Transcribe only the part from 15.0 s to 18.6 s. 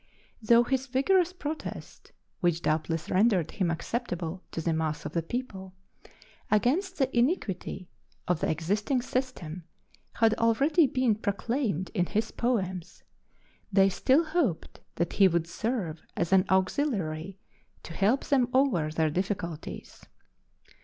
he would serve as an auxiliary to help them